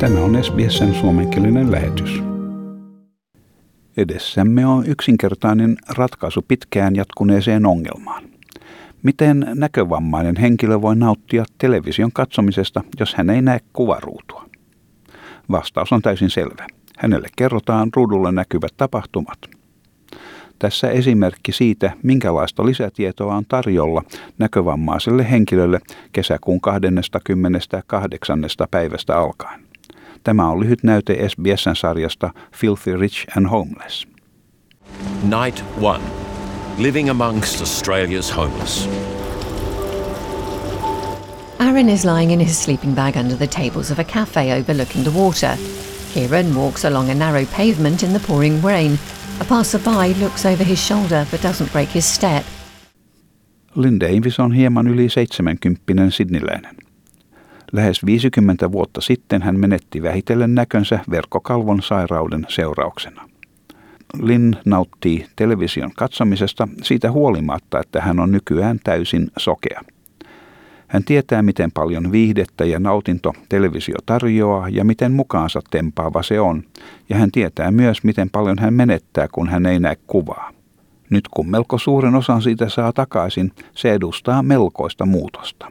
Tämä 0.00 0.20
on 0.20 0.44
SBSn 0.44 0.94
suomenkielinen 0.94 1.72
lähetys. 1.72 2.22
Edessämme 3.96 4.66
on 4.66 4.86
yksinkertainen 4.86 5.76
ratkaisu 5.88 6.42
pitkään 6.48 6.96
jatkuneeseen 6.96 7.66
ongelmaan. 7.66 8.24
Miten 9.02 9.46
näkövammainen 9.54 10.36
henkilö 10.36 10.80
voi 10.80 10.96
nauttia 10.96 11.44
television 11.58 12.12
katsomisesta, 12.12 12.82
jos 13.00 13.14
hän 13.14 13.30
ei 13.30 13.42
näe 13.42 13.60
kuvaruutua? 13.72 14.44
Vastaus 15.50 15.92
on 15.92 16.02
täysin 16.02 16.30
selvä. 16.30 16.66
Hänelle 16.98 17.28
kerrotaan 17.36 17.90
ruudulla 17.96 18.32
näkyvät 18.32 18.72
tapahtumat. 18.76 19.38
Tässä 20.58 20.90
esimerkki 20.90 21.52
siitä, 21.52 21.92
minkälaista 22.02 22.66
lisätietoa 22.66 23.34
on 23.34 23.44
tarjolla 23.48 24.02
näkövammaiselle 24.38 25.30
henkilölle 25.30 25.80
kesäkuun 26.12 26.60
28. 26.60 28.40
päivästä 28.70 29.18
alkaen. 29.18 29.67
Tämä 30.24 30.48
on 30.48 30.60
lyhyt 30.60 30.82
näyte 30.82 31.28
SBSn 31.28 31.76
sarjasta 31.76 32.30
Filthy 32.56 32.96
Rich 32.96 33.26
and 33.36 33.46
Homeless. 33.46 34.08
Night 35.22 35.64
1. 35.80 36.02
Living 36.78 37.10
amongst 37.10 37.60
Australia's 37.60 38.36
homeless. 38.36 38.88
Aaron 41.60 41.88
is 41.88 42.04
lying 42.04 42.32
in 42.32 42.40
his 42.40 42.64
sleeping 42.64 42.94
bag 42.94 43.16
under 43.16 43.36
the 43.36 43.46
tables 43.46 43.90
of 43.90 43.98
a 43.98 44.04
cafe 44.04 44.60
overlooking 44.60 45.04
the 45.04 45.10
water. 45.10 45.56
Kieran 46.14 46.54
walks 46.54 46.84
along 46.84 47.10
a 47.10 47.14
narrow 47.14 47.44
pavement 47.56 48.02
in 48.02 48.12
the 48.12 48.20
pouring 48.26 48.62
rain. 48.62 48.98
A 49.40 49.44
passerby 49.44 50.14
looks 50.20 50.46
over 50.46 50.64
his 50.64 50.86
shoulder 50.86 51.26
but 51.30 51.42
doesn't 51.42 51.72
break 51.72 51.88
his 51.88 52.14
step. 52.14 52.44
Lynn 53.74 54.00
Davis 54.00 54.40
on 54.40 54.52
hieman 54.52 54.86
yli 54.86 55.08
70 55.08 56.10
sidniläinen. 56.10 56.76
Lähes 57.72 58.06
50 58.06 58.72
vuotta 58.72 59.00
sitten 59.00 59.42
hän 59.42 59.60
menetti 59.60 60.02
vähitellen 60.02 60.54
näkönsä 60.54 60.98
verkkokalvon 61.10 61.82
sairauden 61.82 62.46
seurauksena. 62.48 63.28
Lynn 64.22 64.54
nauttii 64.64 65.26
television 65.36 65.90
katsomisesta 65.96 66.68
siitä 66.82 67.12
huolimatta, 67.12 67.80
että 67.80 68.00
hän 68.00 68.20
on 68.20 68.32
nykyään 68.32 68.80
täysin 68.84 69.30
sokea. 69.36 69.82
Hän 70.88 71.04
tietää, 71.04 71.42
miten 71.42 71.72
paljon 71.72 72.12
viihdettä 72.12 72.64
ja 72.64 72.80
nautinto 72.80 73.32
televisio 73.48 73.96
tarjoaa 74.06 74.68
ja 74.68 74.84
miten 74.84 75.12
mukaansa 75.12 75.60
tempaava 75.70 76.22
se 76.22 76.40
on, 76.40 76.62
ja 77.08 77.16
hän 77.16 77.30
tietää 77.30 77.70
myös, 77.70 78.04
miten 78.04 78.30
paljon 78.30 78.58
hän 78.58 78.74
menettää, 78.74 79.28
kun 79.32 79.48
hän 79.48 79.66
ei 79.66 79.80
näe 79.80 79.96
kuvaa. 80.06 80.52
Nyt 81.10 81.28
kun 81.28 81.50
melko 81.50 81.78
suuren 81.78 82.14
osan 82.14 82.42
siitä 82.42 82.68
saa 82.68 82.92
takaisin, 82.92 83.52
se 83.74 83.92
edustaa 83.92 84.42
melkoista 84.42 85.06
muutosta. 85.06 85.70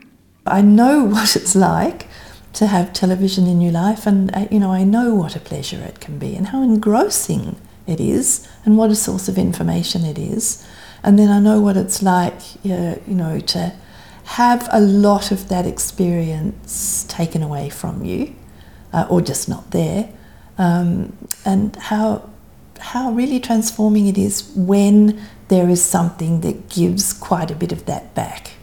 I 0.51 0.61
know 0.61 1.03
what 1.13 1.35
it's 1.35 1.55
like 1.55 2.07
to 2.53 2.67
have 2.67 2.93
television 2.93 3.45
in 3.47 3.61
your 3.61 3.71
life, 3.71 4.07
and 4.07 4.35
uh, 4.35 4.47
you 4.49 4.59
know 4.59 4.71
I 4.71 4.83
know 4.83 5.13
what 5.13 5.35
a 5.35 5.39
pleasure 5.39 5.81
it 5.81 5.99
can 5.99 6.17
be, 6.17 6.35
and 6.35 6.47
how 6.47 6.61
engrossing 6.61 7.55
it 7.85 7.99
is, 7.99 8.47
and 8.65 8.77
what 8.77 8.89
a 8.89 8.95
source 8.95 9.27
of 9.27 9.37
information 9.37 10.03
it 10.03 10.17
is, 10.17 10.65
and 11.03 11.17
then 11.17 11.29
I 11.29 11.39
know 11.39 11.61
what 11.61 11.77
it's 11.77 12.01
like, 12.01 12.39
you 12.63 12.99
know, 13.07 13.39
to 13.39 13.73
have 14.23 14.67
a 14.71 14.81
lot 14.81 15.31
of 15.31 15.47
that 15.47 15.65
experience 15.65 17.05
taken 17.07 17.41
away 17.41 17.69
from 17.69 18.03
you, 18.03 18.35
uh, 18.91 19.07
or 19.09 19.21
just 19.21 19.47
not 19.47 19.71
there, 19.71 20.09
um, 20.57 21.15
and 21.45 21.75
how 21.75 22.29
how 22.79 23.11
really 23.11 23.39
transforming 23.39 24.07
it 24.07 24.17
is 24.17 24.51
when 24.55 25.19
there 25.47 25.69
is 25.69 25.83
something 25.83 26.41
that 26.41 26.69
gives 26.69 27.13
quite 27.13 27.49
a 27.49 27.55
bit 27.55 27.71
of 27.71 27.85
that 27.85 28.13
back. 28.13 28.56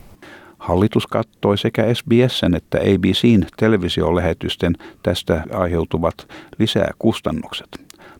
Hallitus 0.65 1.07
kattoi 1.07 1.59
sekä 1.59 1.95
SBSn 1.95 2.55
että 2.55 2.79
ABCn 2.79 3.47
televisiolähetysten 3.57 4.75
tästä 5.03 5.45
aiheutuvat 5.53 6.15
lisää 6.59 6.91
kustannukset. 6.99 7.69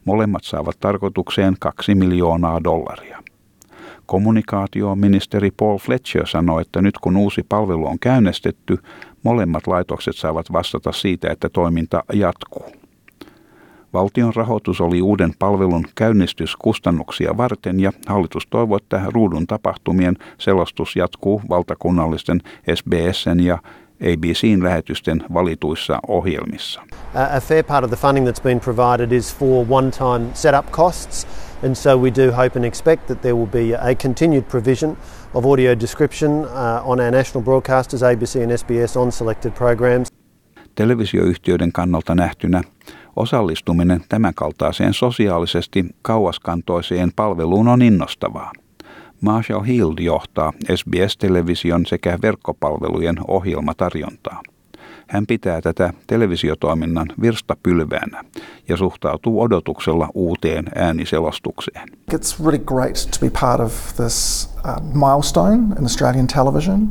Molemmat 0.05 0.45
saavat 0.45 0.77
tarkoitukseen 0.81 1.57
kaksi 1.61 1.95
miljoonaa 1.95 2.65
dollaria. 2.65 3.23
Kommunikaatioministeri 4.07 5.51
Paul 5.51 5.79
Fletcher 5.79 6.27
sanoi, 6.27 6.63
että 6.63 6.83
nyt 6.83 6.99
kun 6.99 7.17
uusi 7.17 7.43
palvelu 7.49 7.87
on 7.87 7.99
käynnistetty, 7.99 8.79
molemmat 9.23 9.67
laitokset 9.67 10.17
saavat 10.17 10.53
vastata 10.53 10.93
siitä, 10.93 11.33
että 11.33 11.49
toiminta 11.49 12.05
jatkuu. 12.13 12.84
Valtion 13.95 14.33
rahoitus 14.37 14.81
oli 14.81 15.03
uuden 15.03 15.33
palvelun 15.39 15.85
käynnistyskustannuksia 15.95 17.37
varten 17.37 17.81
ja 17.81 17.93
hallitus 18.07 18.47
toivoo, 18.47 18.77
että 18.77 19.03
ruudun 19.07 19.47
tapahtumien 19.47 20.17
selostus 20.39 20.97
jatkuu 20.97 21.43
valtakunnallisten 21.49 22.41
SBSn 22.75 23.41
ja 23.41 23.59
ABCn 24.01 24.63
lähetysten 24.63 25.25
valituissa 25.35 25.99
ohjelmissa. 26.09 26.83
A 27.37 27.41
fair 27.41 27.65
part 27.65 27.85
of 27.85 27.91
the 27.91 27.97
funding 27.97 28.29
that's 28.29 28.43
been 28.43 28.61
provided 28.61 29.13
is 29.13 29.37
for 29.37 29.67
one-time 29.71 30.31
setup 30.33 30.71
costs 30.71 31.27
and 31.63 31.75
so 31.75 31.97
we 31.97 32.11
do 32.11 32.33
hope 32.33 32.59
and 32.59 32.65
expect 32.65 33.07
that 33.07 33.23
there 33.23 33.35
will 33.35 33.47
be 33.47 33.75
a 33.91 33.95
continued 33.95 34.45
provision 34.45 34.97
of 35.35 35.47
audio 35.47 35.81
description 35.81 36.31
uh, 36.31 36.91
on 36.91 37.01
our 37.01 37.11
national 37.11 37.45
broadcasters 37.45 38.03
ABC 38.03 38.43
and 38.43 38.53
SBS 38.53 38.97
on 38.97 39.13
selected 39.13 39.53
programs. 39.53 40.09
Televisioyhtiöiden 40.75 41.73
kannalta 41.73 42.15
nähtynä 42.15 42.63
Osallistuminen 43.17 44.05
tämänkaltaiseen 44.09 44.95
sosiaalisesti 44.95 45.85
kauaskantoiseen 46.03 47.13
palveluun 47.17 47.69
on 47.69 47.83
innostavaa. 47.83 48.53
Marshall 49.21 49.63
Hild 49.63 49.99
johtaa 49.99 50.53
SBS-television 50.75 51.87
sekä 51.87 52.19
verkkopalvelujen 52.23 53.17
ohjelmatarjontaa. 53.29 54.43
Hän 55.09 55.27
pitää 55.27 55.61
tätä 55.61 55.93
televisiotoiminnan 56.07 57.07
virstapylväänä 57.21 58.25
ja 58.69 58.77
suhtautuu 58.77 59.43
odotuksella 59.43 60.09
uuteen 60.15 60.65
ääniselostukseen. 60.75 61.89
It's 62.13 62.45
really 62.45 62.59
great 62.59 62.95
to 62.95 63.19
be 63.21 63.31
part 63.41 63.61
of 63.61 63.73
this 63.97 64.49
uh, 64.65 65.09
milestone 65.11 65.55
in 65.79 65.83
Australian 65.83 66.27
television 66.27 66.89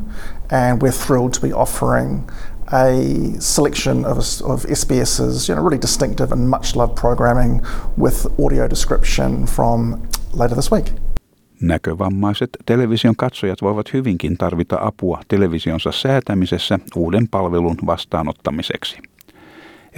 and 0.52 0.82
we're 0.82 1.06
thrilled 1.08 1.32
to 1.32 1.42
be 1.42 1.54
offering 1.54 2.20
a 2.74 2.86
selection 3.40 4.06
of, 4.06 4.18
of 4.44 4.66
SBS's 4.66 5.50
you 5.50 5.56
know, 5.56 5.64
really 5.64 5.82
distinctive 5.82 6.32
and 6.32 6.50
much 6.50 6.76
loved 6.76 6.96
programming 6.96 7.62
with 7.98 8.26
audio 8.40 8.70
description 8.70 9.46
from 9.46 10.02
later 10.34 10.56
this 10.56 10.72
week. 10.72 10.86
Näkövammaiset 11.62 12.50
television 12.66 13.16
katsojat 13.16 13.62
voivat 13.62 13.94
hyvinkin 13.94 14.38
tarvita 14.38 14.78
apua 14.82 15.22
televisionsa 15.28 15.92
säätämisessä 15.92 16.80
uuden 16.96 17.28
palvelun 17.28 17.78
vastaanottamiseksi. 17.86 18.98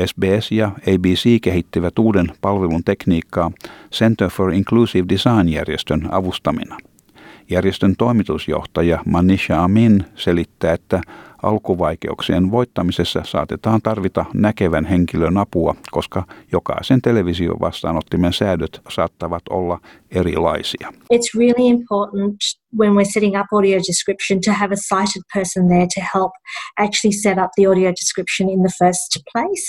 SBS 0.06 0.52
ja 0.52 0.68
ABC 0.68 1.42
kehittivät 1.42 2.00
uuden 2.00 2.28
palvelun 2.42 2.84
tekniikkaa 2.84 3.52
Center 3.92 4.30
for 4.30 4.53
Inclusive 4.53 5.06
Design-järjestön 5.09 6.07
avustamina. 6.12 6.78
Järjestön 7.50 7.96
toimitusjohtaja 7.97 9.00
Manisha 9.06 9.63
Amin 9.63 10.06
selittää, 10.16 10.74
että 10.74 11.02
alkuvaikeuksien 11.45 12.51
voittamisessa 12.51 13.22
saatetaan 13.25 13.81
tarvita 13.81 14.25
näkevän 14.33 14.85
henkilön 14.85 15.38
apua, 15.38 15.75
koska 15.91 16.23
jokaisen 16.51 17.01
television 17.01 17.59
vastaanottimen 17.59 18.33
säädöt 18.33 18.81
saattavat 18.89 19.44
olla 19.50 19.79
erilaisia. 20.11 20.94
It's 21.13 21.39
really 21.39 21.69
important 21.69 22.35
when 22.79 22.94
we're 22.94 23.11
setting 23.11 23.39
up 23.39 23.47
audio 23.51 23.79
description 23.91 24.41
to 24.41 24.51
have 24.51 24.73
a 24.73 24.81
sighted 24.91 25.23
person 25.33 25.67
there 25.67 25.88
to 25.95 26.01
help 26.13 26.31
actually 26.79 27.13
set 27.13 27.38
up 27.38 27.51
the 27.57 27.67
audio 27.67 27.91
description 27.91 28.50
in 28.50 28.59
the 28.67 28.73
first 28.85 29.09
place, 29.31 29.66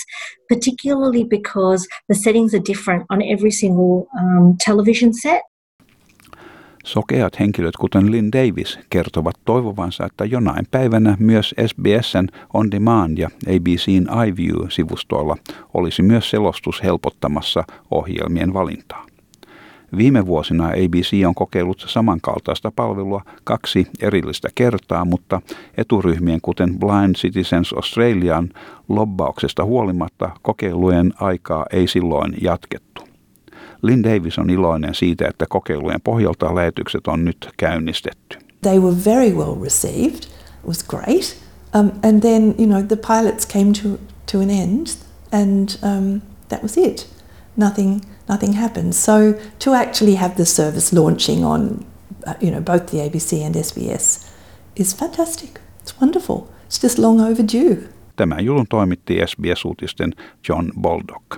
particularly 0.49 1.23
because 1.37 1.87
the 2.11 2.15
settings 2.23 2.53
are 2.53 2.63
different 2.67 3.03
on 3.09 3.21
every 3.21 3.51
single 3.51 4.07
um, 4.19 4.55
television 4.59 5.13
set. 5.13 5.41
Sokeat 6.87 7.39
henkilöt, 7.39 7.77
kuten 7.77 8.11
Lynn 8.11 8.31
Davis, 8.31 8.79
kertovat 8.89 9.35
toivovansa, 9.45 10.05
että 10.05 10.25
jonain 10.25 10.65
päivänä 10.71 11.17
myös 11.19 11.55
SBSn 11.67 12.27
On 12.53 12.71
Demand 12.71 13.17
ja 13.17 13.29
ABCn 13.47 14.07
iView-sivustoilla 14.27 15.37
olisi 15.73 16.01
myös 16.01 16.29
selostus 16.29 16.83
helpottamassa 16.83 17.63
ohjelmien 17.91 18.53
valintaa. 18.53 19.05
Viime 19.97 20.25
vuosina 20.25 20.67
ABC 20.67 21.25
on 21.27 21.35
kokeillut 21.35 21.85
samankaltaista 21.87 22.71
palvelua 22.75 23.21
kaksi 23.43 23.87
erillistä 24.01 24.49
kertaa, 24.55 25.05
mutta 25.05 25.41
eturyhmien 25.77 26.41
kuten 26.41 26.79
Blind 26.79 27.15
Citizens 27.15 27.73
Australian 27.73 28.49
lobbauksesta 28.89 29.65
huolimatta 29.65 30.29
kokeilujen 30.41 31.13
aikaa 31.19 31.65
ei 31.71 31.87
silloin 31.87 32.33
jatkettu. 32.41 32.86
Lynn 33.81 34.03
Davis 34.03 34.39
on 34.39 34.49
iloinen 34.49 34.95
siitä, 34.95 35.27
että 35.27 35.45
kokeilujen 35.49 36.01
pohjalta 36.01 36.55
lähetykset 36.55 37.07
on 37.07 37.25
nyt 37.25 37.49
käynnistetty. 37.57 38.37
They 38.61 38.79
were 38.79 38.95
very 39.05 39.33
well 39.33 39.63
received. 39.63 40.23
It 40.23 40.67
was 40.67 40.83
great. 40.83 41.37
Um, 41.75 41.91
and 42.03 42.21
then, 42.21 42.55
you 42.57 42.67
know, 42.67 42.83
the 42.83 42.95
pilots 42.95 43.45
came 43.45 43.73
to, 43.73 43.99
to 44.31 44.39
an 44.39 44.49
end 44.49 44.87
and 45.31 45.69
um, 45.83 46.21
that 46.49 46.63
was 46.63 46.77
it. 46.77 47.07
Nothing, 47.57 48.01
nothing 48.29 48.55
happened. 48.55 48.93
So 48.93 49.33
to 49.59 49.73
actually 49.73 50.15
have 50.15 50.35
the 50.35 50.45
service 50.45 50.95
launching 50.95 51.45
on, 51.45 51.85
uh, 52.27 52.33
you 52.41 52.51
know, 52.51 52.61
both 52.61 52.91
the 52.91 52.97
ABC 52.97 53.45
and 53.45 53.55
SBS 53.55 54.29
is 54.75 54.93
fantastic. 54.93 55.59
It's 55.81 56.01
wonderful. 56.01 56.47
It's 56.65 56.81
just 56.83 56.97
long 56.97 57.21
overdue. 57.21 57.77
Tämän 58.15 58.45
julun 58.45 58.65
toimitti 58.69 59.17
SBS-uutisten 59.27 60.13
John 60.49 60.71
Baldock. 60.81 61.37